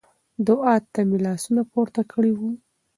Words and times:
دعا 0.47 0.75
ته 0.93 0.99
مې 1.07 1.17
لاسونه 1.25 1.61
پورته 1.71 2.01
کړي 2.11 2.31
وو. 2.35 2.51